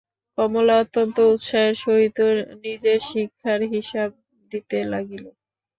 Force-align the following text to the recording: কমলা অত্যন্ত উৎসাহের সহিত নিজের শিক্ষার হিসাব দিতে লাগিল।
কমলা 0.37 0.75
অত্যন্ত 0.79 1.15
উৎসাহের 1.31 1.75
সহিত 1.83 2.17
নিজের 2.63 2.99
শিক্ষার 3.09 3.59
হিসাব 3.73 4.09
দিতে 4.51 4.77
লাগিল। 4.91 5.25